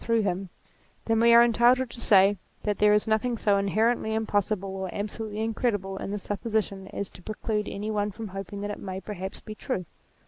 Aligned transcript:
through 0.03 0.23
him, 0.23 0.49
then 1.05 1.19
we 1.19 1.31
are 1.31 1.43
entitled 1.43 1.87
to 1.87 2.01
say 2.01 2.35
that 2.63 2.79
there 2.79 2.91
is 2.91 3.05
nothing 3.05 3.37
so 3.37 3.57
inherently 3.59 4.15
impossible 4.15 4.75
or 4.75 4.89
absolutely 4.91 5.41
in 5.43 5.53
credible 5.53 5.95
in 5.97 6.09
this 6.09 6.23
supposition 6.23 6.87
as 6.87 7.11
to 7.11 7.21
preclude 7.21 7.67
any 7.69 7.91
one 7.91 8.09
from 8.09 8.29
hoping 8.29 8.61
that 8.61 8.71
it 8.71 8.79
may 8.79 8.99
perhaps 8.99 9.41
be 9.41 9.53
true. 9.53 9.85